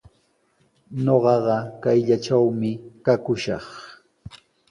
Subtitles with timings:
[1.03, 2.71] Ñuqaqa kayllatrawmi
[3.05, 3.65] kakushaq.